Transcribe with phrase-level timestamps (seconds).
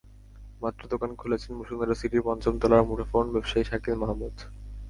[0.61, 4.35] মাত্র দোকান খুলেছেন বসুন্ধরা সিটির পঞ্চম তলার মুঠোফোন ব্যবসায়ী শাকিল মাহমুদ।